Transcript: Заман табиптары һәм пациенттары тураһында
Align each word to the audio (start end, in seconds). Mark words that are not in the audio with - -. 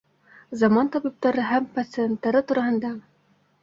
Заман 0.61 0.89
табиптары 0.95 1.47
һәм 1.51 1.71
пациенттары 1.79 2.47
тураһында 2.53 2.97